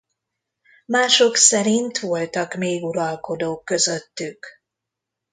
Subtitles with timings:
[0.85, 4.45] Mások szerint voltak még uralkodók közöttük.